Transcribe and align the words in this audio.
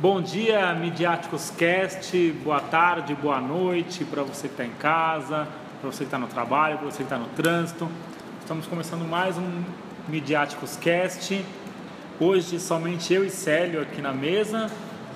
Bom 0.00 0.20
dia, 0.20 0.74
Midiáticos 0.74 1.50
Cast. 1.56 2.32
Boa 2.44 2.60
tarde, 2.60 3.14
boa 3.14 3.40
noite 3.40 4.04
para 4.04 4.22
você 4.22 4.46
que 4.48 4.54
está 4.54 4.64
em 4.64 4.70
casa, 4.78 5.48
para 5.80 5.90
você 5.90 5.98
que 5.98 6.04
está 6.04 6.18
no 6.18 6.26
trabalho, 6.26 6.76
para 6.78 6.86
você 6.90 6.98
que 6.98 7.02
está 7.04 7.16
no 7.16 7.26
trânsito. 7.28 7.88
Estamos 8.40 8.66
começando 8.66 9.08
mais 9.08 9.38
um 9.38 9.62
Midiáticos 10.08 10.76
Cast. 10.76 11.42
Hoje 12.20 12.60
somente 12.60 13.12
eu 13.12 13.24
e 13.24 13.30
Célio 13.30 13.80
aqui 13.80 14.02
na 14.02 14.12
mesa. 14.12 14.70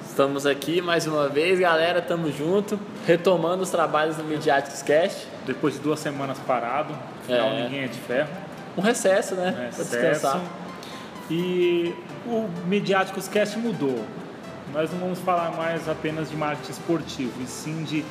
Estamos 0.05 0.47
aqui 0.47 0.81
mais 0.81 1.07
uma 1.07 1.29
vez, 1.29 1.61
galera, 1.61 1.99
estamos 2.01 2.35
junto, 2.35 2.79
retomando 3.07 3.62
os 3.62 3.71
trabalhos 3.71 4.17
do 4.17 4.25
Midiáticos 4.25 4.83
Cast. 4.83 5.27
Depois 5.47 5.75
de 5.75 5.81
duas 5.81 6.01
semanas 6.01 6.39
parado, 6.47 6.95
afinal 7.23 7.49
É. 7.49 7.62
ninguém 7.65 7.85
é 7.85 7.87
de 7.89 7.99
ferro. 7.99 8.31
Um 8.77 8.81
recesso, 8.81 9.34
né? 9.34 9.53
Pra 9.53 9.65
Recesso. 9.67 9.91
descansar. 9.91 10.41
E 11.31 11.95
o 12.27 12.48
Midiáticos 12.67 13.28
Cast 13.28 13.59
mudou. 13.59 14.05
Nós 14.73 14.91
não 14.92 14.98
vamos 14.98 15.19
falar 15.19 15.51
mais 15.56 15.88
apenas 15.88 16.30
de 16.30 16.37
marketing 16.37 16.73
esportivo, 16.73 17.33
e 17.42 17.47
sim 17.47 17.83
de 17.84 18.05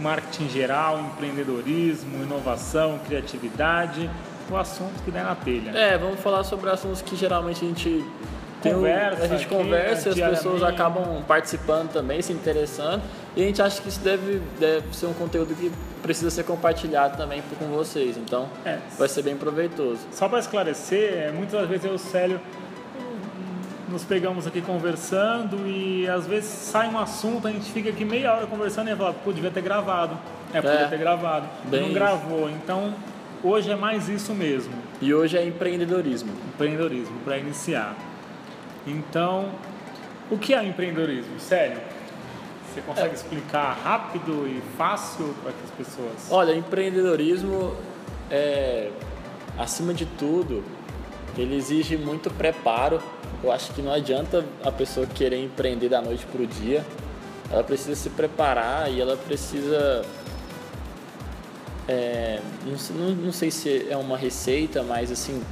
marketing 0.00 0.48
geral, 0.48 0.98
empreendedorismo, 1.00 2.22
inovação, 2.22 2.98
criatividade, 3.06 4.10
o 4.50 4.56
assunto 4.56 5.02
que 5.04 5.10
der 5.10 5.24
na 5.24 5.34
telha. 5.34 5.70
É, 5.70 5.96
vamos 5.96 6.20
falar 6.20 6.44
sobre 6.44 6.70
assuntos 6.70 7.00
que 7.02 7.16
geralmente 7.16 7.64
a 7.64 7.68
gente 7.68 8.04
tem 8.62 8.72
Conversa 8.72 9.24
a 9.24 9.28
gente 9.28 9.44
aqui, 9.44 9.54
conversa 9.54 10.08
e 10.08 10.22
as 10.22 10.30
pessoas 10.38 10.62
acabam 10.62 11.22
participando 11.28 11.92
também, 11.92 12.22
se 12.22 12.32
interessando. 12.32 13.02
E 13.36 13.42
a 13.42 13.46
gente 13.46 13.60
acha 13.60 13.80
que 13.82 13.88
isso 13.90 14.00
deve, 14.00 14.40
deve 14.58 14.96
ser 14.96 15.04
um 15.06 15.12
conteúdo 15.12 15.54
que 15.54 15.70
precisa 16.02 16.30
ser 16.30 16.44
compartilhado 16.44 17.16
também 17.16 17.42
com 17.58 17.66
vocês. 17.66 18.16
Então, 18.16 18.48
É. 18.64 18.78
vai 18.98 19.08
ser 19.08 19.22
bem 19.22 19.36
proveitoso. 19.36 20.00
Só 20.12 20.28
para 20.30 20.38
esclarecer, 20.38 21.12
é, 21.12 21.30
muitas 21.30 21.60
das 21.60 21.68
vezes 21.68 21.84
eu 21.84 21.98
Célio 21.98 22.40
nos 23.94 24.02
pegamos 24.04 24.44
aqui 24.46 24.60
conversando 24.60 25.68
e 25.68 26.06
às 26.08 26.26
vezes 26.26 26.50
sai 26.50 26.88
um 26.88 26.98
assunto, 26.98 27.46
a 27.46 27.50
gente 27.52 27.70
fica 27.70 27.90
aqui 27.90 28.04
meia 28.04 28.34
hora 28.34 28.46
conversando 28.46 28.90
e 28.90 28.96
fala, 28.96 29.14
pô, 29.14 29.32
devia 29.32 29.50
ter 29.52 29.62
gravado. 29.62 30.18
É, 30.52 30.60
podia 30.60 30.80
É, 30.80 30.88
ter 30.88 30.98
gravado. 30.98 31.46
bem 31.66 31.80
não 31.80 31.86
isso. 31.86 31.94
gravou. 31.94 32.50
Então, 32.50 32.92
hoje 33.42 33.70
é 33.70 33.76
mais 33.76 34.08
isso 34.08 34.34
mesmo. 34.34 34.74
E 35.00 35.14
hoje 35.14 35.38
é 35.38 35.46
empreendedorismo. 35.46 36.32
empreendedorismo 36.54 37.16
para 37.24 37.38
iniciar. 37.38 37.94
Então, 38.84 39.48
o 40.28 40.36
que 40.36 40.52
é 40.54 40.60
o 40.60 40.64
empreendedorismo? 40.64 41.38
Sério? 41.38 41.78
Você 42.72 42.80
consegue 42.80 43.10
É. 43.10 43.14
explicar 43.14 43.78
rápido 43.84 44.46
e 44.48 44.60
fácil 44.76 45.32
para 45.42 45.52
as 45.52 45.70
pessoas. 45.70 46.26
Olha, 46.30 46.52
empreendedorismo 46.54 47.76
é, 48.28 48.90
acima 49.56 49.94
de 49.94 50.04
tudo, 50.06 50.64
ele 51.38 51.54
exige 51.56 51.96
muito 51.96 52.28
preparo. 52.30 53.00
Eu 53.44 53.52
acho 53.52 53.74
que 53.74 53.82
não 53.82 53.92
adianta 53.92 54.42
a 54.64 54.72
pessoa 54.72 55.06
querer 55.06 55.36
empreender 55.44 55.90
da 55.90 56.00
noite 56.00 56.24
para 56.24 56.40
o 56.40 56.46
dia. 56.46 56.82
Ela 57.50 57.62
precisa 57.62 57.94
se 57.94 58.08
preparar 58.08 58.90
e 58.90 58.98
ela 58.98 59.18
precisa. 59.18 60.02
é, 61.86 62.40
não, 62.64 63.10
não- 63.10 63.32
sei 63.32 63.50
se 63.50 63.86
é 63.90 63.96
uma 63.98 64.16
receita, 64.16 64.82
mas 64.82 65.12
assim, 65.12 65.42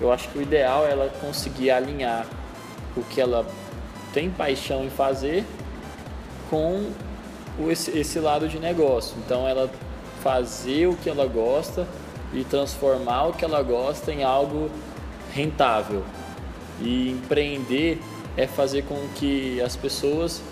eu 0.00 0.10
acho 0.10 0.30
que 0.30 0.38
o 0.38 0.42
ideal 0.42 0.86
é 0.86 0.92
ela 0.92 1.10
conseguir 1.20 1.70
alinhar 1.70 2.26
o 2.96 3.02
que 3.02 3.20
ela 3.20 3.46
tem 4.14 4.30
paixão 4.30 4.82
em 4.82 4.88
fazer 4.90 5.44
com 6.48 6.90
esse 7.68 8.18
lado 8.18 8.48
de 8.48 8.58
negócio. 8.58 9.14
Então, 9.18 9.46
ela 9.46 9.70
fazer 10.22 10.86
o 10.86 10.96
que 10.96 11.10
ela 11.10 11.26
gosta 11.26 11.86
e 12.32 12.44
transformar 12.44 13.26
o 13.26 13.32
que 13.34 13.44
ela 13.44 13.62
gosta 13.62 14.10
em 14.10 14.24
algo 14.24 14.70
rentável. 15.34 16.02
E 16.80 17.10
empreender 17.10 18.00
é 18.36 18.46
fazer 18.46 18.82
com 18.84 18.96
que 19.14 19.60
as 19.60 19.76
pessoas 19.76 20.42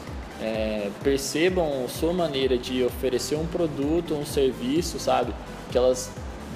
é, 0.41 0.91
percebam 1.03 1.87
sua 1.89 2.13
maneira 2.13 2.57
de 2.57 2.83
oferecer 2.85 3.37
um 3.37 3.47
produto, 3.47 4.15
um 4.15 4.25
serviço, 4.25 4.99
sabe? 4.99 5.35
Que 5.71 5.79
elas 5.79 6.11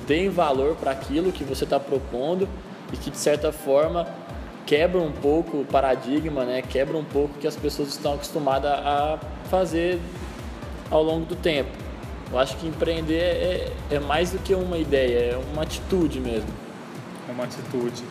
deem 0.07 0.29
valor 0.29 0.77
para 0.77 0.91
aquilo 0.91 1.33
que 1.33 1.45
você 1.45 1.65
está 1.65 1.81
propondo 1.81 2.49
e 2.93 2.97
que 2.97 3.11
de 3.11 3.19
certa 3.19 3.53
forma 3.53 4.07
quebra 4.67 5.01
um 5.01 5.13
pouco 5.13 5.59
o 5.59 5.65
paradigma, 5.65 6.45
né? 6.45 6.63
Quebra 6.63 6.97
um 6.97 7.05
pouco 7.05 7.37
o 7.37 7.39
que 7.39 7.47
as 7.47 7.57
pessoas 7.57 7.91
estão 7.91 8.15
acostumadas 8.15 8.73
a 8.73 9.19
fazer 9.51 10.01
ao 10.91 11.03
longo 11.03 11.27
do 11.27 11.37
tempo. 11.37 11.71
Eu 12.31 12.39
acho 12.39 12.57
que 12.57 12.67
empreender 12.67 13.21
é, 13.21 13.73
é 13.91 13.99
mais 13.99 14.31
do 14.31 14.39
que 14.39 14.55
uma 14.55 14.79
ideia, 14.79 15.33
é 15.33 15.41
uma 15.53 15.63
atitude 15.63 16.21
mesmo. 16.21 16.49
É 17.29 17.33
uma 17.33 17.45
atitude. 17.45 18.03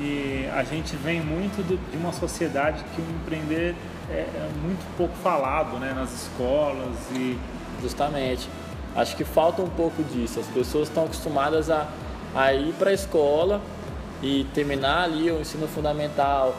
E 0.00 0.48
a 0.54 0.64
gente 0.64 0.96
vem 0.96 1.20
muito 1.20 1.62
de 1.62 1.96
uma 1.96 2.12
sociedade 2.12 2.82
que 2.94 3.00
o 3.00 3.04
empreender 3.04 3.74
é, 4.10 4.14
é 4.14 4.50
muito 4.62 4.84
pouco 4.96 5.14
falado 5.16 5.78
né, 5.78 5.92
nas 5.94 6.10
escolas 6.12 6.96
e 7.14 7.38
Justamente. 7.80 8.48
Acho 8.94 9.16
que 9.16 9.24
falta 9.24 9.62
um 9.62 9.68
pouco 9.68 10.02
disso. 10.02 10.40
As 10.40 10.46
pessoas 10.46 10.88
estão 10.88 11.04
acostumadas 11.04 11.70
a, 11.70 11.88
a 12.34 12.52
ir 12.52 12.72
para 12.74 12.90
a 12.90 12.92
escola 12.92 13.60
e 14.22 14.44
terminar 14.52 15.04
ali 15.04 15.30
o 15.30 15.40
ensino 15.40 15.66
fundamental, 15.66 16.54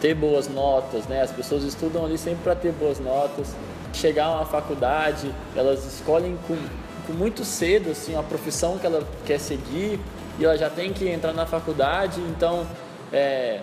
ter 0.00 0.14
boas 0.14 0.48
notas, 0.48 1.06
né? 1.06 1.22
As 1.22 1.30
pessoas 1.30 1.62
estudam 1.62 2.04
ali 2.04 2.18
sempre 2.18 2.42
para 2.42 2.54
ter 2.54 2.72
boas 2.72 2.98
notas. 2.98 3.54
Chegar 3.92 4.26
a 4.26 4.30
uma 4.36 4.46
faculdade, 4.46 5.32
elas 5.54 5.84
escolhem 5.84 6.36
com, 6.48 6.56
com 7.06 7.12
muito 7.12 7.44
cedo 7.44 7.90
assim 7.90 8.16
a 8.16 8.22
profissão 8.22 8.76
que 8.78 8.86
ela 8.86 9.06
quer 9.24 9.38
seguir 9.38 10.00
e 10.38 10.44
ela 10.44 10.56
já 10.56 10.70
tem 10.70 10.92
que 10.92 11.08
entrar 11.08 11.32
na 11.32 11.46
faculdade. 11.46 12.20
Então, 12.20 12.66
é, 13.12 13.60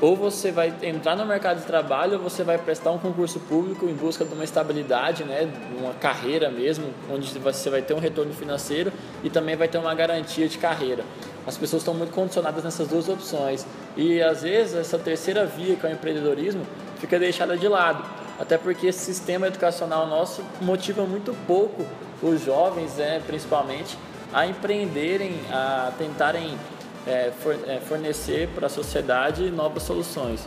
ou 0.00 0.16
você 0.16 0.50
vai 0.50 0.74
entrar 0.82 1.16
no 1.16 1.24
mercado 1.24 1.60
de 1.60 1.66
trabalho 1.66 2.14
ou 2.14 2.18
você 2.18 2.42
vai 2.42 2.58
prestar 2.58 2.90
um 2.90 2.98
concurso 2.98 3.38
público 3.40 3.86
em 3.86 3.94
busca 3.94 4.24
de 4.24 4.34
uma 4.34 4.44
estabilidade, 4.44 5.24
né, 5.24 5.48
uma 5.78 5.94
carreira 5.94 6.50
mesmo, 6.50 6.86
onde 7.10 7.38
você 7.38 7.70
vai 7.70 7.80
ter 7.80 7.94
um 7.94 7.98
retorno 7.98 8.32
financeiro 8.32 8.92
e 9.22 9.30
também 9.30 9.56
vai 9.56 9.68
ter 9.68 9.78
uma 9.78 9.94
garantia 9.94 10.48
de 10.48 10.58
carreira. 10.58 11.04
As 11.46 11.56
pessoas 11.56 11.82
estão 11.82 11.94
muito 11.94 12.12
condicionadas 12.12 12.64
nessas 12.64 12.88
duas 12.88 13.08
opções 13.08 13.66
e 13.96 14.20
às 14.20 14.42
vezes 14.42 14.74
essa 14.74 14.98
terceira 14.98 15.46
via, 15.46 15.76
que 15.76 15.86
é 15.86 15.90
o 15.90 15.92
empreendedorismo, 15.92 16.66
fica 16.98 17.18
deixada 17.18 17.56
de 17.56 17.68
lado. 17.68 18.04
Até 18.38 18.58
porque 18.58 18.88
esse 18.88 18.98
sistema 18.98 19.46
educacional 19.46 20.08
nosso 20.08 20.42
motiva 20.60 21.04
muito 21.04 21.34
pouco 21.46 21.84
os 22.22 22.44
jovens, 22.44 22.94
né, 22.96 23.22
principalmente, 23.26 23.96
a 24.34 24.46
empreenderem, 24.46 25.32
a 25.50 25.92
tentarem 25.96 26.58
é, 27.06 27.32
é, 27.68 27.80
fornecer 27.86 28.48
para 28.48 28.66
a 28.66 28.68
sociedade 28.68 29.48
novas 29.50 29.84
soluções. 29.84 30.44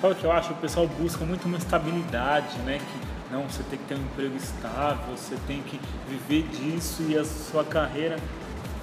Sabe 0.00 0.12
o 0.12 0.16
que 0.16 0.24
eu 0.24 0.32
acho? 0.32 0.52
O 0.52 0.56
pessoal 0.56 0.86
busca 0.86 1.24
muito 1.24 1.46
uma 1.46 1.56
estabilidade, 1.56 2.56
né? 2.66 2.78
Que 2.78 3.08
não, 3.34 3.42
você 3.44 3.62
tem 3.64 3.78
que 3.78 3.84
ter 3.84 3.94
um 3.94 3.98
emprego 4.02 4.36
estável, 4.36 5.14
você 5.16 5.36
tem 5.46 5.62
que 5.62 5.78
viver 6.08 6.42
disso 6.48 7.02
e 7.08 7.16
a 7.16 7.24
sua 7.24 7.64
carreira. 7.64 8.16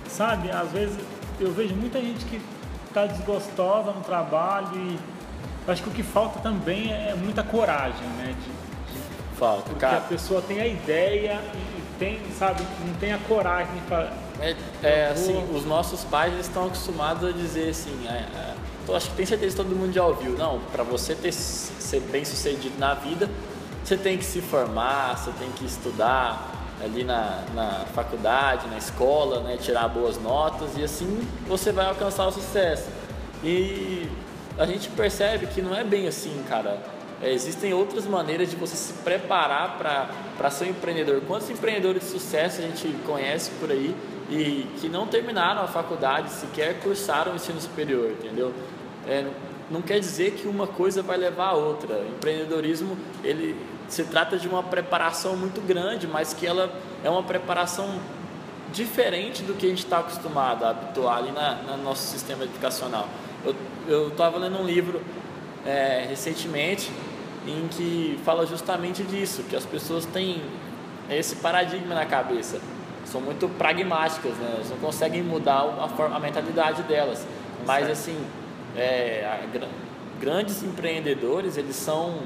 Sabe, 0.08 0.50
às 0.52 0.72
vezes 0.72 0.98
eu 1.40 1.52
vejo 1.52 1.76
muita 1.76 2.00
gente 2.00 2.24
que 2.26 2.40
está 2.88 3.06
desgostosa 3.08 3.92
no 3.92 4.02
trabalho 4.02 4.70
e 4.76 4.98
acho 5.70 5.84
que 5.84 5.90
o 5.90 5.92
que 5.92 6.04
falta 6.04 6.40
também 6.40 6.94
é 6.94 7.14
muita 7.16 7.44
coragem, 7.44 8.08
né? 8.18 8.34
De, 8.40 8.94
de- 8.94 9.06
Falta, 9.38 9.64
porque 9.64 9.84
a 9.84 9.90
cara. 9.90 10.02
pessoa 10.02 10.42
tem 10.42 10.62
a 10.62 10.68
ideia 10.68 11.42
e 11.54 11.98
tem, 12.00 12.20
sabe, 12.40 12.62
não 12.88 12.94
tem 12.96 13.12
a 13.12 13.18
coragem 13.18 13.74
falar. 13.90 14.14
É, 14.42 14.56
é, 14.84 15.08
assim, 15.08 15.48
os 15.54 15.66
nossos 15.66 16.04
pais 16.04 16.38
estão 16.40 16.66
acostumados 16.66 17.28
a 17.28 17.32
dizer 17.32 17.70
assim, 17.70 18.06
é, 18.08 18.12
é, 18.12 18.96
acho 18.96 19.10
que 19.10 19.16
tem 19.16 19.26
certeza 19.26 19.56
que 19.56 19.64
todo 19.64 19.76
mundo 19.76 19.94
já 19.94 20.06
ouviu, 20.06 20.38
não, 20.38 20.60
para 20.72 20.84
você 20.84 21.16
ter, 21.16 21.32
ser 21.32 22.02
bem 22.02 22.26
sucedido 22.26 22.78
na 22.78 22.94
vida, 22.94 23.30
você 23.84 23.96
tem 23.96 24.18
que 24.18 24.26
se 24.26 24.42
formar, 24.42 25.18
você 25.18 25.32
tem 25.40 25.50
que 25.52 25.66
estudar 25.66 26.52
ali 26.84 27.04
na, 27.04 27.44
na 27.54 27.86
faculdade, 27.94 28.68
na 28.68 28.78
escola, 28.78 29.40
né, 29.42 29.58
tirar 29.58 29.88
boas 29.88 30.22
notas 30.22 30.72
e 30.76 30.84
assim 30.84 31.26
você 31.48 31.72
vai 31.72 31.86
alcançar 31.86 32.28
o 32.28 32.32
sucesso. 32.32 32.88
E 33.44 34.10
a 34.58 34.66
gente 34.66 34.90
percebe 34.90 35.48
que 35.48 35.62
não 35.62 35.76
é 35.76 35.84
bem 35.84 36.08
assim, 36.08 36.44
cara. 36.50 36.80
É, 37.22 37.32
existem 37.32 37.74
outras 37.74 38.06
maneiras 38.06 38.50
de 38.50 38.56
você 38.56 38.76
se 38.76 38.94
preparar 38.94 39.78
para 40.38 40.52
ser 40.52 40.66
um 40.66 40.70
empreendedor. 40.70 41.22
Quantos 41.26 41.50
empreendedores 41.50 42.04
de 42.04 42.10
sucesso 42.10 42.60
a 42.60 42.64
gente 42.64 42.88
conhece 43.06 43.52
por 43.60 43.72
aí 43.72 43.96
e 44.30 44.68
que 44.80 44.90
não 44.90 45.08
terminaram 45.08 45.62
a 45.62 45.68
faculdade, 45.68 46.30
sequer 46.30 46.80
cursaram 46.80 47.34
o 47.34 47.36
ensino 47.36 47.60
superior, 47.62 48.12
entendeu? 48.12 48.54
É, 49.08 49.26
não 49.70 49.82
quer 49.82 50.00
dizer 50.00 50.32
que 50.32 50.48
uma 50.48 50.68
coisa 50.68 51.02
vai 51.02 51.18
levar 51.18 51.50
a 51.50 51.54
outra. 51.54 52.04
Empreendedorismo, 52.08 52.98
ele 53.24 53.56
se 53.88 54.04
trata 54.04 54.38
de 54.38 54.48
uma 54.48 54.64
preparação 54.64 55.36
muito 55.36 55.62
grande, 55.62 56.08
mas 56.08 56.34
que 56.34 56.46
ela 56.46 56.72
é 57.04 57.10
uma 57.10 57.24
preparação 57.24 58.00
diferente 58.74 59.44
do 59.44 59.54
que 59.54 59.66
a 59.66 59.70
gente 59.70 59.84
está 59.84 60.00
acostumado 60.00 60.66
a 60.66 60.72
habituar 60.72 61.18
ali 61.18 61.32
na, 61.32 61.56
no 61.56 61.84
nosso 61.84 62.08
sistema 62.08 62.44
educacional. 62.44 63.08
Eu 63.88 64.08
estava 64.10 64.38
lendo 64.38 64.58
um 64.58 64.66
livro 64.66 65.02
é, 65.66 66.06
recentemente 66.10 66.92
em 67.48 67.68
que 67.68 68.20
fala 68.26 68.46
justamente 68.46 69.04
disso, 69.04 69.44
que 69.44 69.56
as 69.56 69.66
pessoas 69.66 70.06
têm 70.06 70.42
esse 71.10 71.36
paradigma 71.36 71.94
na 71.94 72.06
cabeça, 72.06 72.60
são 73.06 73.22
muito 73.22 73.48
pragmáticas, 73.48 74.34
né? 74.38 74.52
elas 74.56 74.70
não 74.70 74.78
conseguem 74.78 75.24
mudar 75.24 75.62
a, 75.80 75.88
forma, 75.88 76.16
a 76.16 76.20
mentalidade 76.20 76.84
delas. 76.84 77.26
Mas 77.66 77.90
assim, 77.90 78.18
é, 78.76 79.24
a, 79.26 79.70
grandes 80.20 80.64
empreendedores, 80.64 81.58
eles 81.58 81.76
são 81.76 82.20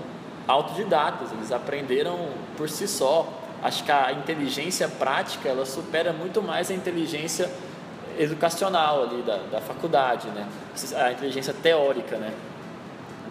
autodidatas, 0.48 1.32
eles 1.32 1.52
aprenderam 1.52 2.30
por 2.58 2.70
si 2.70 2.88
só. 2.88 3.28
Acho 3.62 3.84
que 3.84 3.92
a 3.92 4.12
inteligência 4.14 4.88
prática 4.88 5.50
ela 5.50 5.66
supera 5.66 6.14
muito 6.14 6.42
mais 6.42 6.72
a 6.72 6.74
inteligência 6.74 7.50
educacional 8.18 9.04
ali 9.04 9.22
da, 9.22 9.38
da 9.52 9.62
faculdade, 9.62 10.28
né? 10.30 10.48
A 10.96 11.12
inteligência 11.12 11.54
teórica, 11.54 12.18
né? 12.18 12.34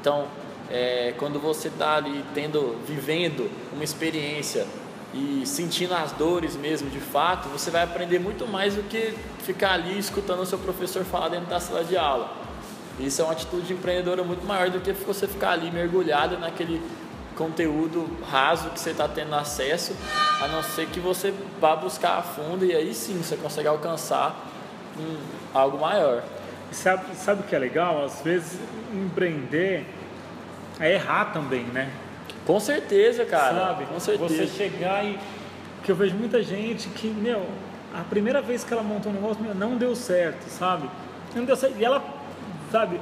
Então, 0.01 0.27
é, 0.71 1.15
quando 1.19 1.41
você 1.41 1.69
está 1.69 1.97
ali 1.97 2.25
tendo, 2.35 2.79
vivendo 2.87 3.51
uma 3.73 3.83
experiência 3.83 4.67
e 5.19 5.47
sentindo 5.47 5.95
as 5.95 6.13
dores 6.13 6.55
mesmo 6.55 6.89
de 6.91 7.01
fato, 7.01 7.49
você 7.49 7.71
vai 7.71 7.83
aprender 7.83 8.19
muito 8.19 8.47
mais 8.47 8.75
do 8.75 8.83
que 8.85 9.15
ficar 9.41 9.73
ali 9.73 9.99
escutando 9.99 10.41
o 10.41 10.47
seu 10.47 10.59
professor 10.59 11.05
falar 11.05 11.29
dentro 11.29 11.47
da 11.47 11.59
sala 11.59 11.85
de 11.85 11.97
aula. 11.97 12.31
Isso 13.01 13.21
é 13.21 13.25
uma 13.25 13.33
atitude 13.33 13.73
empreendedora 13.73 14.23
muito 14.23 14.47
maior 14.47 14.71
do 14.71 14.81
que 14.81 14.93
você 14.93 15.27
ficar 15.27 15.51
ali 15.51 15.71
mergulhado 15.71 16.39
naquele 16.39 16.81
conteúdo 17.37 18.09
raso 18.29 18.71
que 18.71 18.81
você 18.81 18.91
está 18.91 19.09
tendo 19.09 19.35
acesso, 19.35 19.95
a 20.43 20.49
não 20.49 20.63
ser 20.63 20.87
que 20.87 20.99
você 20.99 21.33
vá 21.61 21.77
buscar 21.77 22.19
a 22.19 22.23
fundo 22.23 22.65
e 22.65 22.75
aí 22.75 22.93
sim 22.93 23.17
você 23.17 23.37
consegue 23.37 23.69
alcançar 23.69 24.37
um, 24.99 25.17
algo 25.55 25.79
maior. 25.79 26.23
Sabe, 26.73 27.15
sabe 27.15 27.43
o 27.43 27.45
que 27.45 27.55
é 27.55 27.59
legal? 27.59 28.05
Às 28.05 28.21
vezes 28.21 28.59
empreender 28.93 29.87
é 30.81 30.95
errar 30.95 31.27
também, 31.27 31.63
né? 31.65 31.91
Com 32.49 32.59
certeza, 32.59 33.27
cara. 33.27 33.55
Sabe? 33.55 33.85
Com 33.85 34.01
certeza. 34.01 34.35
Você 34.35 34.47
chegar 34.47 35.05
e. 35.05 35.19
que 35.85 35.93
eu 35.93 35.95
vejo 35.95 36.17
muita 36.17 36.43
gente 36.43 36.89
que, 36.89 37.07
meu, 37.07 37.45
a 37.95 38.03
primeira 38.05 38.41
vez 38.41 38.65
que 38.65 38.73
ela 38.73 38.83
montou 38.83 39.13
um 39.13 39.15
negócio, 39.15 39.43
meu, 39.43 39.55
não 39.55 39.77
deu 39.77 39.95
certo, 39.95 40.49
sabe? 40.49 40.89
Não 41.37 41.45
deu 41.45 41.55
certo. 41.55 41.77
E 41.79 41.85
ela, 41.85 42.03
sabe, 42.73 42.99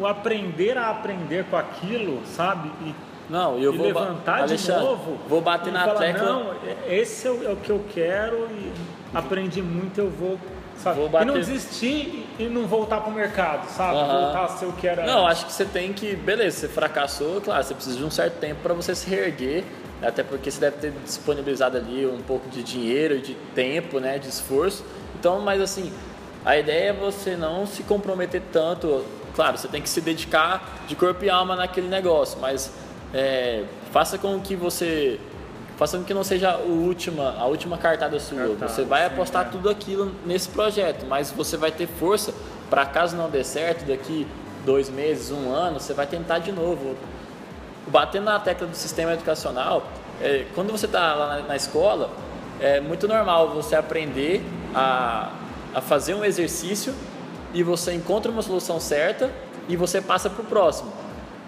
o 0.00 0.06
aprender 0.06 0.78
a 0.78 0.88
aprender 0.88 1.44
com 1.44 1.58
aquilo, 1.58 2.22
sabe? 2.24 2.70
E, 2.80 2.94
não, 3.28 3.58
eu 3.58 3.74
e 3.74 3.76
vou 3.76 3.86
levantar 3.86 4.46
de 4.46 4.70
novo. 4.70 5.18
Vou 5.28 5.42
bater 5.42 5.70
na 5.70 5.84
falar, 5.84 5.98
tecla. 5.98 6.24
Não, 6.24 6.54
esse 6.88 7.28
é 7.28 7.30
o, 7.30 7.44
é 7.50 7.52
o 7.52 7.56
que 7.56 7.70
eu 7.70 7.84
quero 7.92 8.48
e 8.50 8.72
aprendi 9.14 9.60
muito, 9.60 10.00
eu 10.00 10.08
vou 10.08 10.38
Sabe? 10.82 11.06
Bater... 11.08 11.24
E 11.24 11.30
não 11.30 11.34
desistir 11.34 12.26
e 12.38 12.44
não 12.44 12.66
voltar 12.66 13.00
para 13.00 13.10
o 13.10 13.14
mercado, 13.14 13.68
sabe? 13.68 13.98
Uhum. 13.98 14.06
Voltar 14.06 14.44
a 14.44 14.48
ser 14.48 14.66
o 14.66 14.72
que 14.72 14.86
era. 14.86 15.04
Não, 15.04 15.26
acho 15.26 15.46
que 15.46 15.52
você 15.52 15.64
tem 15.64 15.92
que. 15.92 16.16
Beleza, 16.16 16.60
você 16.60 16.68
fracassou, 16.68 17.40
claro, 17.40 17.62
você 17.62 17.74
precisa 17.74 17.98
de 17.98 18.04
um 18.04 18.10
certo 18.10 18.38
tempo 18.38 18.60
para 18.62 18.72
você 18.72 18.94
se 18.94 19.08
reerguer. 19.08 19.64
Até 20.02 20.22
porque 20.22 20.50
você 20.50 20.58
deve 20.58 20.78
ter 20.78 20.92
disponibilizado 21.04 21.76
ali 21.76 22.06
um 22.06 22.22
pouco 22.22 22.48
de 22.48 22.62
dinheiro, 22.62 23.20
de 23.20 23.34
tempo, 23.54 24.00
né, 24.00 24.18
de 24.18 24.28
esforço. 24.28 24.82
Então, 25.18 25.40
mas 25.40 25.60
assim, 25.60 25.92
a 26.44 26.56
ideia 26.56 26.88
é 26.88 26.92
você 26.92 27.36
não 27.36 27.66
se 27.66 27.82
comprometer 27.82 28.40
tanto. 28.50 29.04
Claro, 29.34 29.58
você 29.58 29.68
tem 29.68 29.82
que 29.82 29.88
se 29.88 30.00
dedicar 30.00 30.84
de 30.88 30.96
corpo 30.96 31.22
e 31.22 31.28
alma 31.28 31.54
naquele 31.54 31.88
negócio, 31.88 32.38
mas 32.40 32.72
é, 33.12 33.64
faça 33.92 34.16
com 34.16 34.40
que 34.40 34.56
você 34.56 35.20
façando 35.80 36.04
que 36.04 36.12
não 36.12 36.22
seja 36.22 36.58
o 36.58 36.84
última, 36.84 37.34
a 37.38 37.46
última 37.46 37.78
cartada 37.78 38.20
sua. 38.20 38.48
Cartada, 38.48 38.68
você 38.68 38.84
vai 38.84 39.00
sim, 39.00 39.14
apostar 39.14 39.46
é. 39.46 39.48
tudo 39.48 39.70
aquilo 39.70 40.12
nesse 40.26 40.50
projeto, 40.50 41.06
mas 41.08 41.30
você 41.30 41.56
vai 41.56 41.72
ter 41.72 41.86
força 41.86 42.34
para 42.68 42.84
caso 42.84 43.16
não 43.16 43.30
dê 43.30 43.42
certo 43.42 43.86
daqui 43.86 44.26
dois 44.66 44.90
meses, 44.90 45.30
um 45.30 45.50
ano, 45.50 45.80
você 45.80 45.94
vai 45.94 46.06
tentar 46.06 46.38
de 46.38 46.52
novo. 46.52 46.94
Batendo 47.86 48.24
na 48.26 48.38
tecla 48.38 48.66
do 48.66 48.76
sistema 48.76 49.14
educacional, 49.14 49.86
é, 50.20 50.44
quando 50.54 50.70
você 50.70 50.84
está 50.84 51.14
lá 51.14 51.36
na, 51.36 51.48
na, 51.48 51.56
escola, 51.56 52.10
é 52.60 52.78
muito 52.78 53.08
normal 53.08 53.48
você 53.48 53.74
aprender 53.74 54.44
a, 54.74 55.30
a 55.74 55.80
fazer 55.80 56.12
um 56.12 56.22
exercício 56.22 56.94
e 57.54 57.62
você 57.62 57.94
encontra 57.94 58.30
uma 58.30 58.42
solução 58.42 58.78
certa 58.78 59.30
e 59.66 59.76
você 59.76 60.02
passa 60.02 60.28
para 60.28 60.42
o 60.42 60.44
próximo. 60.44 60.92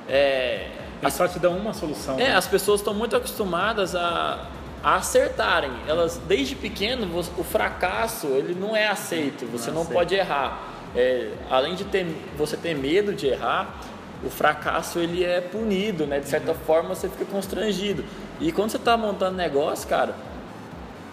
É, 0.08 0.68
eles 1.02 1.14
só 1.14 1.26
te 1.26 1.38
dão 1.38 1.56
uma 1.56 1.74
solução. 1.74 2.14
É, 2.14 2.28
né? 2.28 2.36
as 2.36 2.46
pessoas 2.46 2.80
estão 2.80 2.94
muito 2.94 3.16
acostumadas 3.16 3.96
a, 3.96 4.46
a 4.82 4.94
acertarem. 4.94 5.72
Elas, 5.88 6.20
desde 6.28 6.54
pequeno, 6.54 7.08
o 7.36 7.44
fracasso 7.44 8.28
ele 8.28 8.54
não 8.54 8.76
é 8.76 8.86
aceito. 8.86 9.44
Você 9.50 9.70
não, 9.70 9.82
não 9.82 9.86
pode 9.86 10.14
errar. 10.14 10.62
É, 10.94 11.32
além 11.50 11.74
de 11.74 11.84
ter, 11.84 12.06
você 12.38 12.56
ter 12.56 12.74
medo 12.76 13.12
de 13.12 13.26
errar, 13.26 13.80
o 14.24 14.30
fracasso 14.30 15.00
ele 15.00 15.24
é 15.24 15.40
punido, 15.40 16.06
né? 16.06 16.20
De 16.20 16.28
certa 16.28 16.52
uhum. 16.52 16.58
forma 16.58 16.94
você 16.94 17.08
fica 17.08 17.24
constrangido. 17.24 18.04
E 18.40 18.52
quando 18.52 18.70
você 18.70 18.76
está 18.76 18.96
montando 18.96 19.36
negócio, 19.36 19.88
cara, 19.88 20.14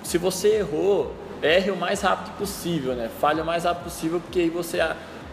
se 0.04 0.20
você 0.20 0.58
errou, 0.58 1.16
erre 1.42 1.72
o 1.72 1.76
mais 1.76 2.02
rápido 2.02 2.38
possível, 2.38 2.94
né? 2.94 3.10
Falhe 3.20 3.42
o 3.42 3.46
mais 3.46 3.64
rápido 3.64 3.86
possível, 3.86 4.20
porque 4.20 4.40
aí 4.40 4.50
você 4.50 4.80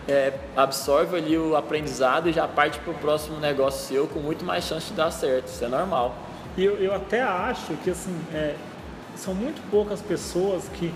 é, 0.09 0.33
absorve 0.57 1.17
ali 1.17 1.37
o 1.37 1.57
aprendizado 1.57 2.29
e 2.29 2.33
já 2.33 2.47
parte 2.47 2.79
para 2.79 2.93
o 2.93 2.95
próximo 2.95 3.39
negócio 3.41 3.87
seu 3.87 4.07
com 4.07 4.21
muito 4.21 4.45
mais 4.45 4.65
chance 4.65 4.89
de 4.89 4.95
dar 4.95 5.11
certo. 5.11 5.49
Isso 5.49 5.65
é 5.65 5.69
normal. 5.69 6.15
E 6.57 6.65
eu, 6.65 6.77
eu 6.77 6.95
até 6.95 7.23
acho 7.23 7.75
que 7.83 7.91
assim, 7.91 8.17
é, 8.33 8.55
são 9.15 9.35
muito 9.35 9.61
poucas 9.71 10.01
pessoas 10.01 10.69
que, 10.69 10.93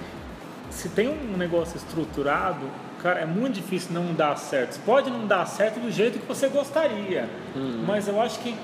se 0.70 0.88
tem 0.90 1.08
um 1.08 1.36
negócio 1.36 1.76
estruturado, 1.76 2.66
cara, 3.02 3.20
é 3.20 3.26
muito 3.26 3.54
difícil 3.54 3.92
não 3.92 4.14
dar 4.14 4.36
certo. 4.36 4.72
Você 4.72 4.80
pode 4.84 5.10
não 5.10 5.26
dar 5.26 5.44
certo 5.46 5.80
do 5.80 5.90
jeito 5.90 6.18
que 6.18 6.26
você 6.26 6.48
gostaria, 6.48 7.28
uhum. 7.56 7.84
mas 7.86 8.06
eu 8.06 8.20
acho 8.20 8.38
que 8.40 8.54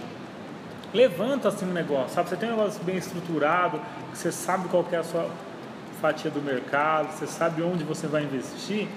levanta 0.94 1.48
assim 1.48 1.66
um 1.66 1.72
negócio, 1.72 2.14
sabe? 2.14 2.28
Você 2.28 2.36
tem 2.36 2.48
um 2.48 2.56
negócio 2.56 2.82
bem 2.84 2.96
estruturado, 2.96 3.80
você 4.14 4.30
sabe 4.30 4.68
qual 4.68 4.86
é 4.92 4.96
a 4.96 5.02
sua 5.02 5.28
fatia 6.00 6.30
do 6.30 6.40
mercado, 6.40 7.12
você 7.12 7.26
sabe 7.26 7.62
onde 7.62 7.82
você 7.82 8.06
vai 8.06 8.22
investir 8.22 8.88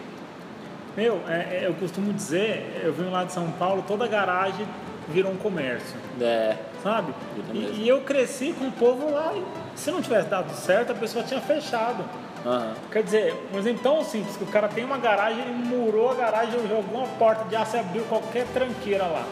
meu, 0.99 1.21
é, 1.29 1.61
é, 1.61 1.63
eu 1.63 1.73
costumo 1.75 2.11
dizer, 2.11 2.81
eu 2.83 2.91
venho 2.91 3.09
lá 3.09 3.23
de 3.23 3.31
São 3.31 3.49
Paulo, 3.51 3.85
toda 3.87 4.05
garagem 4.05 4.67
virou 5.07 5.31
um 5.31 5.37
comércio. 5.37 5.95
É. 6.19 6.57
Sabe? 6.83 7.13
E, 7.53 7.83
e, 7.83 7.87
eu 7.87 8.01
cresci 8.01 8.53
com 8.53 8.65
o 8.65 8.71
povo 8.71 9.09
lá 9.09 9.33
e 9.33 9.43
se 9.77 9.91
não 9.91 10.01
tivesse 10.01 10.27
dado 10.27 10.53
certo, 10.53 10.91
a 10.91 10.95
pessoa 10.95 11.23
tinha 11.23 11.39
fechado. 11.39 12.03
Uhum. 12.45 12.73
Quer 12.91 13.03
dizer, 13.03 13.49
um 13.53 13.57
exemplo 13.57 13.81
tão 13.81 14.03
simples, 14.03 14.35
que 14.35 14.43
o 14.43 14.47
cara 14.47 14.67
tem 14.67 14.83
uma 14.83 14.97
garagem, 14.97 15.41
ele 15.41 15.53
murou 15.53 16.11
a 16.11 16.15
garagem, 16.15 16.53
jogou 16.67 17.01
uma 17.01 17.07
porta 17.17 17.45
de 17.45 17.55
aço 17.55 17.77
e 17.77 17.79
abriu 17.79 18.03
qualquer 18.03 18.45
tranqueira 18.47 19.05
lá. 19.05 19.25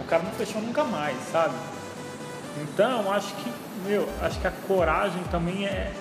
O 0.00 0.04
cara 0.04 0.24
não 0.24 0.32
fechou 0.32 0.60
nunca 0.60 0.82
mais, 0.82 1.16
sabe? 1.30 1.54
Então, 2.62 3.12
acho 3.12 3.32
que, 3.36 3.52
meu, 3.86 4.08
acho 4.22 4.40
que 4.40 4.46
a 4.46 4.52
coragem 4.66 5.22
também 5.30 5.66
é 5.66 5.92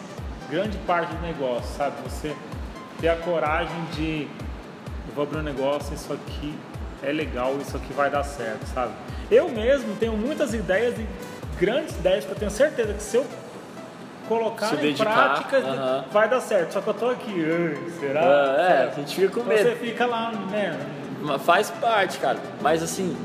grande 0.49 0.77
parte 0.79 1.13
do 1.13 1.21
negócio, 1.21 1.75
sabe? 1.77 1.95
Você 2.03 2.35
ter 2.99 3.09
a 3.09 3.15
coragem 3.15 3.85
de 3.93 4.27
eu 5.07 5.15
vou 5.15 5.23
abrir 5.23 5.39
um 5.39 5.43
negócio, 5.43 5.93
isso 5.93 6.13
aqui 6.13 6.53
é 7.03 7.11
legal, 7.11 7.57
isso 7.59 7.75
aqui 7.75 7.91
vai 7.93 8.09
dar 8.09 8.23
certo, 8.23 8.65
sabe? 8.73 8.93
Eu 9.29 9.49
mesmo 9.49 9.95
tenho 9.95 10.13
muitas 10.13 10.53
ideias 10.53 10.97
e 10.99 11.07
grandes 11.59 11.95
ideias 11.95 12.25
que 12.25 12.31
eu 12.31 12.35
tenho 12.35 12.51
certeza 12.51 12.93
que 12.93 13.03
se 13.03 13.17
eu 13.17 13.25
colocar 14.27 14.67
se 14.67 14.75
em 14.75 14.77
dedicar, 14.77 15.13
prática 15.13 15.59
uh 15.59 15.63
-huh. 15.63 16.03
vai 16.11 16.29
dar 16.29 16.39
certo. 16.39 16.73
Só 16.73 16.81
que 16.81 16.87
eu 16.87 16.93
tô 16.93 17.09
aqui, 17.09 17.33
será? 17.99 18.21
Uh, 18.21 18.59
é, 18.59 18.91
a 18.91 18.95
gente 18.95 19.15
fica 19.15 19.29
com 19.29 19.43
medo. 19.43 19.69
Você 19.69 19.75
fica 19.75 20.05
lá, 20.05 20.31
né? 20.31 20.79
Faz 21.43 21.69
parte, 21.69 22.17
cara. 22.17 22.39
Mas 22.61 22.81
assim, 22.81 23.15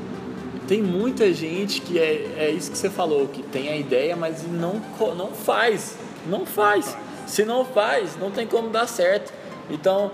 tem 0.67 0.81
muita 0.81 1.33
gente 1.33 1.81
que 1.81 1.97
é, 1.97 2.33
é 2.37 2.49
isso 2.49 2.69
que 2.71 2.77
você 2.77 2.89
falou, 2.89 3.27
que 3.27 3.41
tem 3.41 3.69
a 3.69 3.77
ideia, 3.77 4.15
mas 4.15 4.45
não, 4.45 4.81
não 5.15 5.29
faz. 5.29 5.97
Não 6.25 6.45
faz. 6.45 6.95
Se 7.25 7.43
não 7.45 7.63
faz, 7.63 8.17
não 8.17 8.29
tem 8.29 8.45
como 8.45 8.69
dar 8.69 8.87
certo. 8.87 9.33
Então, 9.69 10.11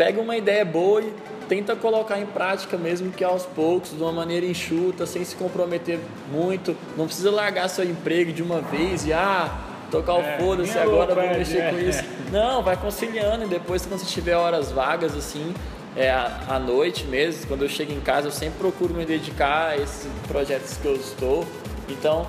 pega 0.00 0.18
uma 0.18 0.34
ideia 0.34 0.64
boa 0.64 1.02
e 1.02 1.12
tenta 1.46 1.76
colocar 1.76 2.18
em 2.18 2.24
prática 2.24 2.78
mesmo 2.78 3.12
que 3.12 3.22
aos 3.22 3.44
poucos, 3.44 3.90
de 3.90 4.02
uma 4.02 4.10
maneira 4.10 4.46
enxuta, 4.46 5.04
sem 5.04 5.22
se 5.22 5.36
comprometer 5.36 5.98
muito. 6.32 6.74
Não 6.96 7.04
precisa 7.04 7.30
largar 7.30 7.68
seu 7.68 7.84
emprego 7.84 8.32
de 8.32 8.42
uma 8.42 8.62
vez 8.62 9.04
e 9.04 9.12
ah, 9.12 9.54
tocar 9.90 10.14
o 10.14 10.22
é, 10.22 10.38
foda-se 10.38 10.78
agora 10.78 11.14
vou 11.14 11.28
mexer 11.28 11.58
é, 11.58 11.70
com 11.70 11.78
isso. 11.78 12.02
Não, 12.32 12.62
vai 12.62 12.78
conciliando 12.78 13.44
e 13.44 13.48
depois 13.48 13.84
quando 13.84 14.00
você 14.00 14.06
tiver 14.06 14.36
horas 14.36 14.72
vagas 14.72 15.14
assim, 15.14 15.52
é, 15.94 16.10
à 16.10 16.58
noite 16.58 17.04
mesmo, 17.04 17.46
quando 17.46 17.60
eu 17.60 17.68
chego 17.68 17.92
em 17.92 18.00
casa, 18.00 18.28
eu 18.28 18.32
sempre 18.32 18.58
procuro 18.58 18.94
me 18.94 19.04
dedicar 19.04 19.72
a 19.72 19.76
esses 19.76 20.08
projetos 20.26 20.78
que 20.78 20.86
eu 20.86 20.96
estou. 20.96 21.46
Então, 21.90 22.26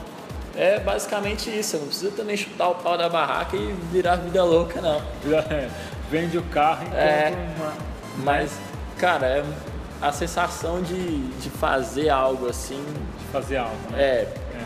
é 0.58 0.78
basicamente 0.78 1.50
isso. 1.50 1.78
Não 1.78 1.86
precisa 1.86 2.12
também 2.12 2.36
chutar 2.36 2.68
o 2.68 2.76
pau 2.76 2.98
da 2.98 3.08
barraca 3.08 3.56
e 3.56 3.74
virar 3.94 4.18
vida 4.18 4.44
louca, 4.44 4.82
não. 4.82 5.02
vende 6.12 6.38
o 6.38 6.44
carro 6.44 6.86
e 6.92 6.96
é, 6.96 7.34
uma... 7.58 7.74
Mas, 8.18 8.60
cara, 8.98 9.26
é 9.26 9.44
a 10.02 10.12
sensação 10.12 10.82
de, 10.82 11.20
de 11.38 11.50
fazer 11.50 12.10
algo 12.10 12.50
assim. 12.50 12.84
De 13.18 13.26
fazer 13.32 13.58
algo, 13.58 13.78
né? 13.92 14.02
É. 14.02 14.28
é. 14.28 14.62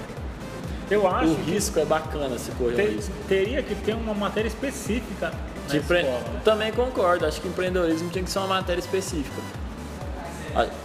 Eu 0.90 1.08
acho. 1.08 1.30
O 1.30 1.44
risco 1.44 1.80
é 1.80 1.86
bacana 1.86 2.38
se 2.40 2.52
correr 2.52 2.76
ter, 2.76 2.90
risco. 2.96 3.14
Teria 3.28 3.62
que 3.62 3.76
ter 3.76 3.94
uma 3.94 4.14
matéria 4.14 4.48
específica. 4.48 5.32
De 5.68 5.78
escola, 5.78 6.04
né? 6.04 6.42
Também 6.44 6.72
concordo, 6.72 7.26
acho 7.26 7.42
que 7.42 7.48
empreendedorismo 7.48 8.10
tem 8.12 8.24
que 8.24 8.30
ser 8.30 8.38
uma 8.40 8.48
matéria 8.48 8.80
específica. 8.80 9.42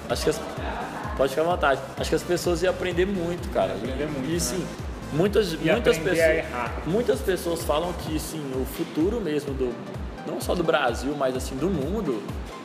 Acho 0.08 0.24
que 0.24 0.30
as... 0.30 0.40
Pode 1.18 1.30
ficar 1.30 1.42
à 1.42 1.44
vontade. 1.44 1.80
Acho 1.98 2.08
que 2.08 2.16
as 2.16 2.22
pessoas 2.22 2.62
iam 2.62 2.72
aprender 2.72 3.04
muito, 3.04 3.50
cara. 3.50 3.74
Aprender 3.74 4.06
muito. 4.06 4.26
E 4.26 4.32
né? 4.32 4.38
sim, 4.38 4.66
muitas, 5.12 5.52
muitas 5.54 5.98
pessoas. 5.98 6.44
Muitas 6.86 7.20
pessoas 7.20 7.62
falam 7.62 7.92
que 7.92 8.18
sim, 8.18 8.42
o 8.54 8.64
futuro 8.64 9.20
mesmo 9.20 9.52
do, 9.52 9.74
não 10.26 10.40
só 10.40 10.54
do 10.54 10.62
Brasil, 10.62 11.14
mas 11.16 11.36
assim 11.36 11.56
do 11.56 11.68
mundo, 11.68 12.22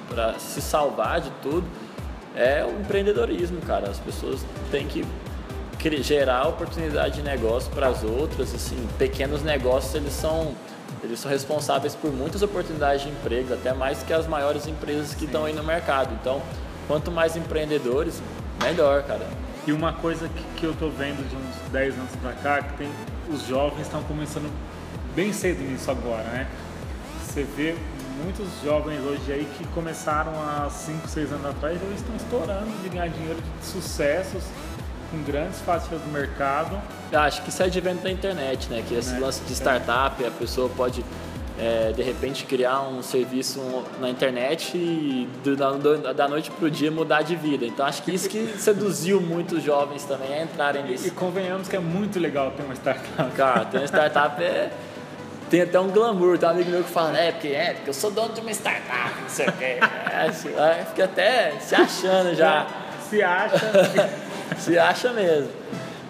para 0.07 0.37
se 0.39 0.61
salvar 0.61 1.21
de 1.21 1.29
tudo, 1.41 1.65
é 2.35 2.65
o 2.65 2.79
empreendedorismo, 2.81 3.61
cara. 3.61 3.89
As 3.89 3.99
pessoas 3.99 4.45
têm 4.71 4.87
que 4.87 5.05
gerar 6.01 6.47
oportunidade 6.47 7.15
de 7.15 7.21
negócio 7.21 7.71
para 7.71 7.87
as 7.87 8.03
outras, 8.03 8.53
assim, 8.55 8.87
pequenos 8.97 9.43
negócios 9.43 9.93
eles 9.93 10.13
são 10.13 10.55
eles 11.03 11.19
são 11.19 11.29
responsáveis 11.29 11.93
por 11.93 12.11
muitas 12.11 12.41
oportunidades 12.41 13.03
de 13.03 13.09
emprego, 13.09 13.53
até 13.53 13.71
mais 13.73 14.01
que 14.01 14.11
as 14.11 14.25
maiores 14.25 14.67
empresas 14.67 15.13
que 15.13 15.25
estão 15.25 15.45
aí 15.45 15.53
no 15.53 15.63
mercado. 15.63 16.17
Então, 16.19 16.41
quanto 16.87 17.11
mais 17.11 17.35
empreendedores, 17.35 18.21
melhor, 18.61 19.03
cara. 19.03 19.27
E 19.67 19.71
uma 19.71 19.93
coisa 19.93 20.27
que, 20.27 20.43
que 20.57 20.65
eu 20.65 20.73
tô 20.73 20.89
vendo 20.89 21.27
de 21.29 21.35
uns 21.35 21.71
10 21.71 21.93
anos 21.95 22.11
para 22.21 22.31
cá, 22.33 22.61
que 22.63 22.77
tem 22.77 22.89
os 23.29 23.45
jovens 23.45 23.81
estão 23.81 24.01
começando 24.03 24.51
bem 25.15 25.31
cedo 25.31 25.61
nisso 25.61 25.89
agora, 25.91 26.23
né? 26.23 26.47
Você 27.35 27.43
vê 27.43 27.75
muitos 28.23 28.47
jovens 28.63 29.01
hoje 29.03 29.29
aí 29.29 29.45
que 29.57 29.67
começaram 29.73 30.31
há 30.41 30.69
5, 30.69 31.05
6 31.05 31.33
anos 31.33 31.45
atrás, 31.47 31.77
eles 31.81 31.99
estão 31.99 32.15
estourando 32.15 32.71
de 32.81 32.87
ganhar 32.87 33.09
dinheiro 33.09 33.37
de 33.59 33.65
sucessos 33.65 34.41
com 35.11 35.21
grandes 35.21 35.59
faixas 35.59 35.99
do 35.99 36.09
mercado. 36.13 36.81
Eu 37.11 37.19
acho 37.19 37.41
que 37.41 37.49
isso 37.49 37.61
é 37.61 37.65
advento 37.65 38.03
da 38.03 38.09
internet, 38.09 38.69
né? 38.69 38.81
Que 38.87 38.95
esse 38.95 39.11
né? 39.11 39.19
lance 39.19 39.43
de 39.43 39.51
startup, 39.51 40.25
a 40.25 40.31
pessoa 40.31 40.69
pode 40.69 41.03
é, 41.59 41.91
de 41.91 42.01
repente 42.01 42.45
criar 42.45 42.83
um 42.83 43.03
serviço 43.03 43.59
na 43.99 44.09
internet 44.09 44.77
e 44.77 45.27
do, 45.43 45.57
da, 45.57 46.13
da 46.13 46.29
noite 46.29 46.49
para 46.49 46.65
o 46.65 46.71
dia 46.71 46.89
mudar 46.89 47.21
de 47.21 47.35
vida. 47.35 47.65
Então 47.65 47.85
acho 47.85 48.01
que 48.01 48.13
isso 48.13 48.29
que 48.29 48.55
seduziu 48.57 49.19
muitos 49.19 49.61
jovens 49.61 50.05
também 50.05 50.33
a 50.33 50.41
entrarem 50.41 50.85
nisso. 50.85 51.03
E, 51.03 51.07
e 51.09 51.11
convenhamos 51.11 51.67
que 51.67 51.75
é 51.75 51.79
muito 51.79 52.17
legal 52.17 52.51
ter 52.51 52.63
uma 52.63 52.75
startup. 52.75 53.31
Cara, 53.35 53.65
ter 53.65 53.79
uma 53.79 53.87
startup 53.87 54.41
é. 54.41 54.71
Tem 55.55 55.61
até 55.61 55.79
um 55.79 55.87
glamour, 55.87 56.37
tem 56.37 56.49
um 56.49 56.51
amigo 56.51 56.69
meu 56.69 56.83
que 56.83 56.89
fala, 56.89 57.17
é, 57.17 57.31
porque, 57.31 57.47
é, 57.47 57.75
porque 57.75 57.89
eu 57.89 57.93
sou 57.93 58.11
dono 58.11 58.33
de 58.33 58.41
uma 58.41 58.51
startup, 58.51 59.21
não 59.21 59.29
sei 59.29 59.47
o 59.47 59.51
quê. 59.53 59.77
É, 60.11 60.27
assim, 60.27 60.49
fica 60.89 61.05
até 61.05 61.51
se 61.61 61.73
achando 61.73 62.35
já. 62.35 62.67
Se 63.09 63.23
acha. 63.23 63.57
se 64.59 64.77
acha 64.77 65.13
mesmo. 65.13 65.49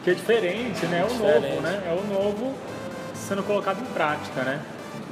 Que 0.04 0.10
é 0.10 0.14
diferente, 0.16 0.88
né? 0.88 1.02
É 1.02 1.04
o 1.04 1.08
diferente. 1.10 1.48
novo, 1.48 1.62
né? 1.62 1.84
É 1.86 1.94
o 1.94 2.04
novo 2.12 2.56
sendo 3.14 3.44
colocado 3.44 3.80
em 3.82 3.86
prática, 3.94 4.42
né? 4.42 4.60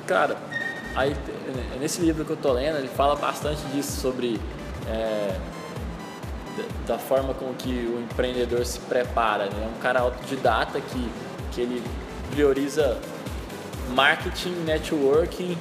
Cara, 0.08 0.36
aí 0.96 1.16
nesse 1.80 2.02
livro 2.02 2.26
que 2.26 2.32
eu 2.32 2.38
tô 2.38 2.54
lendo, 2.54 2.80
ele 2.80 2.88
fala 2.88 3.16
bastante 3.16 3.62
disso 3.68 4.02
sobre 4.02 4.42
é, 4.90 5.36
da 6.88 6.98
forma 6.98 7.36
com 7.36 7.54
que 7.54 7.70
o 7.70 8.02
empreendedor 8.02 8.66
se 8.66 8.80
prepara. 8.80 9.46
Né? 9.46 9.64
É 9.64 9.78
um 9.78 9.80
cara 9.80 10.00
autodidata 10.00 10.82
que, 10.82 11.12
que 11.52 11.62
ele 11.62 11.84
prioriza 12.32 12.98
marketing, 13.94 14.52
networking 14.66 15.58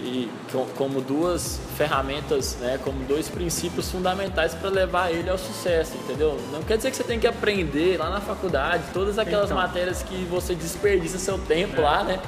e 0.00 0.30
como 0.76 1.00
duas 1.00 1.60
ferramentas, 1.76 2.56
né, 2.60 2.78
como 2.82 3.04
dois 3.04 3.28
princípios 3.28 3.90
fundamentais 3.90 4.54
para 4.54 4.68
levar 4.68 5.10
ele 5.10 5.30
ao 5.30 5.38
sucesso, 5.38 5.96
entendeu? 5.96 6.38
Não 6.52 6.62
quer 6.62 6.76
dizer 6.76 6.90
que 6.90 6.96
você 6.96 7.04
tem 7.04 7.18
que 7.18 7.26
aprender 7.26 7.98
lá 7.98 8.10
na 8.10 8.20
faculdade 8.20 8.84
todas 8.92 9.18
aquelas 9.18 9.46
então. 9.50 9.56
matérias 9.56 10.02
que 10.02 10.26
você 10.30 10.54
desperdiça 10.54 11.18
seu 11.18 11.38
tempo 11.38 11.80
é. 11.80 11.84
lá, 11.84 12.04
né? 12.04 12.20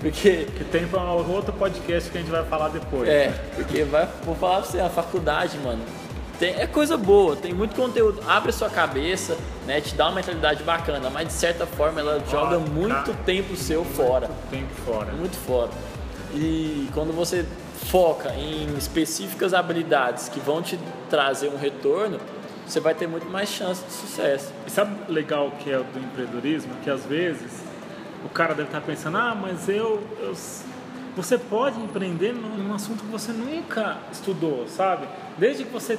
Porque. 0.00 0.46
Que 0.56 0.64
tem 0.64 0.86
para 0.86 1.02
outro 1.02 1.52
podcast 1.54 2.10
que 2.10 2.18
a 2.18 2.20
gente 2.20 2.30
vai 2.30 2.44
falar 2.44 2.68
depois. 2.68 3.08
É, 3.08 3.32
porque 3.54 3.84
vai, 3.84 4.08
vou 4.24 4.34
falar 4.34 4.60
pra 4.60 4.70
você, 4.70 4.80
a 4.80 4.88
faculdade, 4.88 5.58
mano, 5.58 5.82
tem, 6.44 6.60
é 6.60 6.66
coisa 6.66 6.98
boa, 6.98 7.34
tem 7.34 7.54
muito 7.54 7.74
conteúdo, 7.74 8.20
abre 8.28 8.50
a 8.50 8.52
sua 8.52 8.68
cabeça, 8.68 9.38
né, 9.66 9.80
te 9.80 9.94
dá 9.94 10.08
uma 10.08 10.16
mentalidade 10.16 10.62
bacana, 10.62 11.08
mas 11.08 11.28
de 11.28 11.32
certa 11.32 11.64
forma 11.64 12.00
ela 12.00 12.22
joga 12.30 12.58
muito 12.58 13.12
tá. 13.12 13.18
tempo 13.24 13.56
seu 13.56 13.82
muito 13.82 13.96
fora. 13.96 14.30
Tempo 14.50 14.74
fora. 14.84 15.12
Muito 15.12 15.36
fora. 15.38 15.70
E 16.34 16.86
quando 16.92 17.14
você 17.14 17.46
foca 17.86 18.34
em 18.34 18.76
específicas 18.76 19.54
habilidades 19.54 20.28
que 20.28 20.38
vão 20.38 20.60
te 20.60 20.78
trazer 21.08 21.48
um 21.48 21.56
retorno, 21.56 22.20
você 22.66 22.78
vai 22.78 22.94
ter 22.94 23.06
muito 23.06 23.26
mais 23.26 23.48
chance 23.48 23.82
de 23.82 23.92
sucesso. 23.92 24.52
E 24.66 24.70
sabe 24.70 25.10
legal 25.10 25.50
que 25.60 25.70
é 25.70 25.78
do 25.78 25.98
empreendedorismo? 25.98 26.74
Que 26.82 26.90
às 26.90 27.06
vezes 27.06 27.52
o 28.22 28.28
cara 28.28 28.54
deve 28.54 28.68
estar 28.68 28.82
pensando, 28.82 29.16
ah, 29.16 29.34
mas 29.34 29.66
eu, 29.68 30.02
eu 30.20 30.34
você 31.16 31.38
pode 31.38 31.80
empreender 31.80 32.32
num 32.32 32.74
assunto 32.74 33.04
que 33.04 33.10
você 33.10 33.32
nunca 33.32 33.98
estudou, 34.10 34.66
sabe? 34.66 35.06
Desde 35.38 35.64
que 35.64 35.72
você 35.72 35.96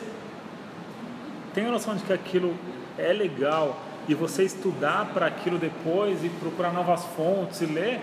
tenha 1.55 1.71
noção 1.71 1.95
de 1.95 2.03
que 2.03 2.13
aquilo 2.13 2.53
é 2.97 3.11
legal 3.11 3.79
e 4.07 4.13
você 4.13 4.43
estudar 4.43 5.09
para 5.13 5.25
aquilo 5.25 5.57
depois 5.57 6.23
e 6.23 6.29
procurar 6.29 6.71
novas 6.71 7.03
fontes 7.15 7.61
e 7.61 7.65
ler, 7.65 7.99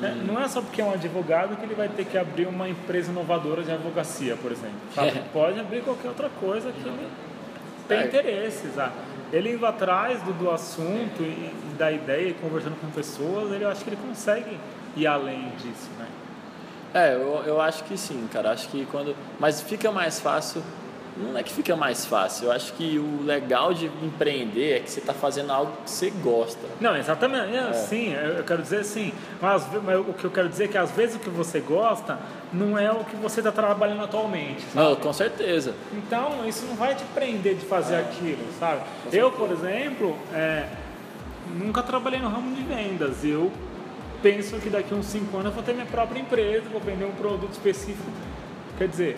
né? 0.00 0.16
Hum. 0.16 0.26
não 0.26 0.42
é 0.42 0.48
só 0.48 0.60
porque 0.60 0.80
é 0.80 0.84
um 0.84 0.92
advogado 0.92 1.56
que 1.56 1.64
ele 1.64 1.74
vai 1.74 1.88
ter 1.88 2.04
que 2.04 2.18
abrir 2.18 2.46
uma 2.46 2.68
empresa 2.68 3.12
inovadora 3.12 3.62
de 3.62 3.70
advocacia, 3.70 4.36
por 4.36 4.50
exemplo. 4.50 4.80
Sabe? 4.92 5.08
É. 5.08 5.22
Pode 5.32 5.60
abrir 5.60 5.82
qualquer 5.82 6.08
outra 6.08 6.28
coisa 6.40 6.72
que 6.72 6.80
ele 6.80 7.08
tem 7.86 7.98
é. 7.98 8.06
interesse. 8.06 8.68
Sabe? 8.74 8.92
ele 9.32 9.54
indo 9.54 9.66
atrás 9.66 10.22
do, 10.22 10.32
do 10.32 10.50
assunto 10.50 11.20
e, 11.20 11.24
e, 11.24 11.74
da 11.76 11.90
ideia 11.90 12.28
e 12.28 12.34
conversando 12.34 12.80
com 12.80 12.88
pessoas, 12.90 13.52
ele, 13.52 13.64
eu 13.64 13.68
acho 13.68 13.82
que 13.82 13.90
ele 13.90 13.98
consegue 14.00 14.58
ir 14.96 15.06
além 15.06 15.50
disso, 15.56 15.90
né? 15.98 16.06
É, 16.94 17.14
eu, 17.14 17.42
eu 17.44 17.60
acho 17.60 17.82
que 17.84 17.98
sim, 17.98 18.28
cara. 18.32 18.52
Acho 18.52 18.68
que 18.68 18.86
quando. 18.86 19.16
Mas 19.40 19.60
fica 19.60 19.90
mais 19.90 20.20
fácil 20.20 20.62
não 21.16 21.38
é 21.38 21.42
que 21.42 21.52
fica 21.52 21.76
mais 21.76 22.04
fácil. 22.04 22.46
Eu 22.46 22.52
acho 22.52 22.72
que 22.72 22.98
o 22.98 23.22
legal 23.24 23.72
de 23.72 23.86
empreender 23.86 24.76
é 24.76 24.80
que 24.80 24.90
você 24.90 24.98
está 24.98 25.14
fazendo 25.14 25.52
algo 25.52 25.72
que 25.84 25.90
você 25.90 26.10
gosta. 26.10 26.66
Não, 26.80 26.96
exatamente. 26.96 27.54
É. 27.54 27.72
Sim, 27.72 28.12
eu 28.12 28.42
quero 28.42 28.62
dizer 28.62 28.80
assim. 28.80 29.12
Mas, 29.40 29.66
mas, 29.82 30.00
o 30.00 30.12
que 30.12 30.24
eu 30.24 30.30
quero 30.30 30.48
dizer 30.48 30.64
é 30.64 30.68
que 30.68 30.78
às 30.78 30.90
vezes 30.90 31.16
o 31.16 31.18
que 31.20 31.30
você 31.30 31.60
gosta 31.60 32.18
não 32.52 32.76
é 32.76 32.90
o 32.90 33.04
que 33.04 33.14
você 33.16 33.40
está 33.40 33.52
trabalhando 33.52 34.02
atualmente. 34.02 34.62
Sabe? 34.62 34.88
Não, 34.88 34.96
com 34.96 35.12
certeza. 35.12 35.74
Então, 35.92 36.46
isso 36.48 36.66
não 36.66 36.74
vai 36.74 36.94
te 36.94 37.04
prender 37.14 37.54
de 37.54 37.64
fazer 37.64 37.94
é. 37.94 38.00
aquilo, 38.00 38.44
sabe? 38.58 38.82
Eu, 39.12 39.30
por 39.30 39.50
exemplo, 39.52 40.18
é, 40.32 40.66
nunca 41.56 41.82
trabalhei 41.82 42.18
no 42.18 42.28
ramo 42.28 42.54
de 42.54 42.62
vendas. 42.62 43.24
Eu 43.24 43.52
penso 44.20 44.56
que 44.56 44.68
daqui 44.68 44.92
a 44.92 44.96
uns 44.96 45.06
5 45.06 45.36
anos 45.36 45.46
eu 45.46 45.52
vou 45.52 45.62
ter 45.62 45.74
minha 45.74 45.86
própria 45.86 46.18
empresa, 46.18 46.64
vou 46.72 46.80
vender 46.80 47.04
um 47.04 47.12
produto 47.12 47.52
específico. 47.52 48.10
Quer 48.76 48.88
dizer, 48.88 49.16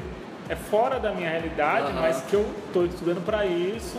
é 0.48 0.56
fora 0.56 0.98
da 0.98 1.12
minha 1.12 1.28
realidade, 1.28 1.92
uhum. 1.92 2.00
mas 2.00 2.22
que 2.22 2.34
eu 2.34 2.46
estou 2.66 2.86
estudando 2.86 3.24
para 3.24 3.44
isso. 3.44 3.98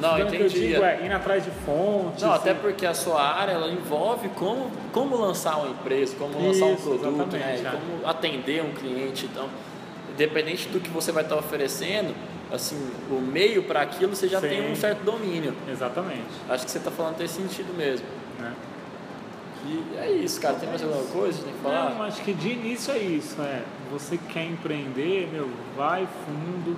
Não, 0.00 0.18
entendi. 0.18 0.36
Que 0.36 0.42
eu 0.42 0.48
digo 0.48 0.84
é 0.84 1.04
ir 1.04 1.12
atrás 1.12 1.44
de 1.44 1.50
fontes. 1.50 2.22
Não, 2.22 2.32
até 2.32 2.54
porque 2.54 2.86
a 2.86 2.94
sua 2.94 3.22
área 3.22 3.52
ela 3.52 3.68
envolve 3.68 4.28
como, 4.30 4.70
como 4.92 5.16
lançar 5.16 5.58
uma 5.58 5.68
empresa, 5.68 6.16
como 6.18 6.40
lançar 6.40 6.66
um 6.66 6.76
produto, 6.76 7.32
né? 7.32 7.60
É. 7.62 7.70
como 7.70 8.08
atender 8.08 8.62
um 8.62 8.72
cliente. 8.72 9.26
Então, 9.26 9.48
independente 10.12 10.68
do 10.68 10.80
que 10.80 10.88
você 10.88 11.12
vai 11.12 11.22
estar 11.22 11.36
oferecendo, 11.36 12.14
assim, 12.50 12.90
o 13.10 13.20
meio 13.20 13.62
para 13.64 13.82
aquilo 13.82 14.16
você 14.16 14.26
já 14.26 14.40
Sim. 14.40 14.48
tem 14.48 14.72
um 14.72 14.74
certo 14.74 15.02
domínio. 15.04 15.54
Exatamente. 15.70 16.24
Acho 16.48 16.64
que 16.64 16.70
você 16.70 16.78
está 16.78 16.90
falando 16.90 17.16
ter 17.16 17.28
sentido 17.28 17.76
mesmo. 17.76 18.06
É. 18.42 18.52
E 19.66 19.98
é 19.98 20.10
isso, 20.12 20.40
cara. 20.40 20.54
Tem 20.54 20.68
mais 20.68 20.82
alguma 20.82 21.04
coisa 21.04 21.38
que 21.38 21.44
tem 21.44 21.52
que 21.52 21.60
falar? 21.60 21.90
Não, 21.90 22.02
acho 22.02 22.22
que 22.22 22.32
de 22.32 22.48
início 22.50 22.92
é 22.92 22.98
isso. 22.98 23.40
É. 23.42 23.62
Você 23.90 24.16
quer 24.16 24.44
empreender, 24.44 25.28
meu, 25.32 25.50
vai 25.76 26.06
fundo. 26.24 26.76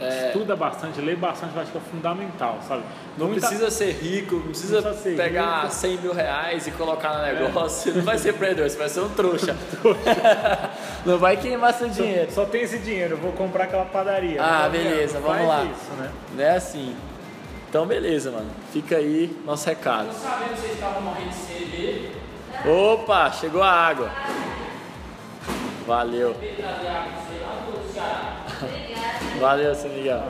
É... 0.00 0.28
Estuda 0.28 0.54
bastante, 0.54 1.00
lê 1.00 1.16
bastante, 1.16 1.58
acho 1.58 1.72
que 1.72 1.78
é 1.78 1.80
fundamental, 1.80 2.58
sabe? 2.66 2.82
Não 3.16 3.28
Muita... 3.28 3.46
precisa 3.46 3.70
ser 3.70 3.92
rico, 3.92 4.36
não 4.36 4.48
precisa, 4.48 4.80
não 4.80 4.90
precisa 4.90 5.22
pegar 5.22 5.62
rico. 5.62 5.74
100 5.74 5.98
mil 5.98 6.12
reais 6.12 6.66
e 6.66 6.70
colocar 6.70 7.14
no 7.14 7.22
negócio. 7.22 7.92
É. 7.92 7.94
Não 7.94 8.02
vai 8.02 8.18
ser 8.18 8.30
empreendedor, 8.30 8.68
você 8.68 8.76
vai 8.76 8.88
ser 8.88 9.00
um 9.00 9.08
trouxa. 9.08 9.56
não 11.04 11.18
vai 11.18 11.36
queimar 11.36 11.72
seu 11.72 11.88
dinheiro. 11.88 12.30
Só, 12.30 12.44
só, 12.44 12.50
tem 12.50 12.62
esse 12.62 12.78
dinheiro, 12.78 13.14
eu 13.14 13.18
vou 13.18 13.32
comprar 13.32 13.64
aquela 13.64 13.86
padaria. 13.86 14.42
Ah, 14.42 14.68
beleza, 14.68 15.18
vamos 15.18 15.46
lá. 15.46 15.64
Isso, 15.64 15.92
né? 15.98 16.10
Não 16.34 16.44
é 16.44 16.56
assim. 16.56 16.94
Então, 17.68 17.86
beleza, 17.86 18.30
mano. 18.30 18.50
Fica 18.72 18.96
aí 18.96 19.34
nosso 19.44 19.66
recado. 19.66 20.08
Tô 20.08 20.12
sabendo 20.12 20.54
que 20.54 20.60
vocês 20.60 20.72
estavam 20.74 21.02
morrendo 21.02 21.30
de 21.30 21.34
sede. 21.34 22.10
Opa, 22.66 23.30
chegou 23.32 23.62
a 23.62 23.70
água. 23.70 24.10
Valeu. 25.86 26.34
Valeu, 29.40 29.74
seu 29.74 29.90
Miguel. 29.90 30.22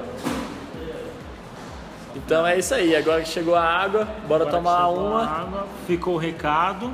Então 2.15 2.47
é 2.47 2.59
isso 2.59 2.75
aí. 2.75 2.95
Agora 2.95 3.23
que 3.23 3.29
chegou 3.29 3.55
a 3.55 3.63
água, 3.63 4.07
bora 4.29 4.45
Agora 4.45 4.51
tomar 4.51 4.89
uma. 4.89 5.25
Água, 5.25 5.67
ficou 5.87 6.15
o 6.15 6.19
recado. 6.19 6.93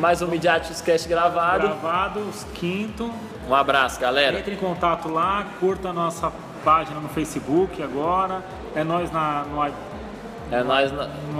Mais 0.00 0.20
um 0.20 0.26
Midiatos 0.26 0.80
Cast 0.80 1.08
gravado. 1.08 1.68
Gravado, 1.68 2.20
os 2.20 2.42
quinto. 2.54 3.10
Um 3.48 3.54
abraço, 3.54 4.00
galera. 4.00 4.36
Entre 4.36 4.54
em 4.54 4.58
contato 4.58 5.08
lá, 5.08 5.46
curta 5.60 5.90
a 5.90 5.92
nossa 5.92 6.32
página 6.64 6.98
no 6.98 7.08
Facebook 7.08 7.80
agora. 7.80 8.42
É 8.74 8.82
nós 8.82 9.12
na, 9.12 9.44
no, 9.44 9.64
é 9.64 10.62
nós 10.64 10.90
na, 10.90 11.06
no, 11.06 11.32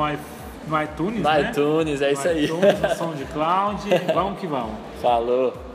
no 0.69 0.83
iTunes, 0.83 1.23
no 1.23 1.29
né? 1.29 1.51
iTunes, 1.51 2.03
é 2.03 2.07
no 2.07 2.13
isso 2.13 2.29
iTunes, 2.29 2.65
aí. 2.65 2.89
No 2.89 2.95
SoundCloud, 2.95 3.83
vamos 4.15 4.39
que 4.39 4.47
vamos. 4.47 4.77
Falou. 5.03 5.66